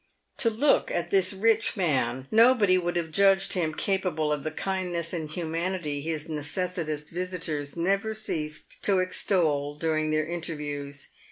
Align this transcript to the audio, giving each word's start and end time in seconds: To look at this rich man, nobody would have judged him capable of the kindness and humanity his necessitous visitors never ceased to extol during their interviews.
To 0.37 0.49
look 0.49 0.89
at 0.89 1.11
this 1.11 1.31
rich 1.31 1.77
man, 1.77 2.27
nobody 2.31 2.75
would 2.75 2.95
have 2.95 3.11
judged 3.11 3.53
him 3.53 3.71
capable 3.71 4.33
of 4.33 4.43
the 4.43 4.49
kindness 4.49 5.13
and 5.13 5.29
humanity 5.29 6.01
his 6.01 6.27
necessitous 6.27 7.07
visitors 7.11 7.77
never 7.77 8.15
ceased 8.15 8.81
to 8.81 8.97
extol 8.97 9.75
during 9.75 10.09
their 10.09 10.25
interviews. 10.25 11.09